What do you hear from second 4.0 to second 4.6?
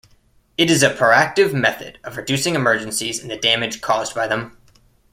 by them.